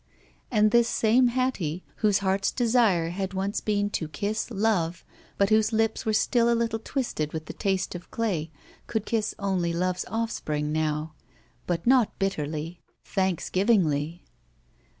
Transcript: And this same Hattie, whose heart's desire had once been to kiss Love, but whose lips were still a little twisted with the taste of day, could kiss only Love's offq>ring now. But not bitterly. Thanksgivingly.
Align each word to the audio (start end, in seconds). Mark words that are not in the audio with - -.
And 0.49 0.71
this 0.71 0.87
same 0.89 1.27
Hattie, 1.27 1.83
whose 1.97 2.17
heart's 2.25 2.51
desire 2.51 3.09
had 3.11 3.35
once 3.35 3.61
been 3.61 3.91
to 3.91 4.07
kiss 4.07 4.49
Love, 4.49 5.05
but 5.37 5.51
whose 5.51 5.71
lips 5.71 6.07
were 6.07 6.13
still 6.13 6.51
a 6.51 6.57
little 6.57 6.79
twisted 6.79 7.33
with 7.33 7.45
the 7.45 7.53
taste 7.53 7.93
of 7.93 8.09
day, 8.09 8.49
could 8.87 9.05
kiss 9.05 9.35
only 9.37 9.73
Love's 9.73 10.05
offq>ring 10.05 10.71
now. 10.71 11.13
But 11.67 11.85
not 11.85 12.17
bitterly. 12.17 12.81
Thanksgivingly. 13.05 14.23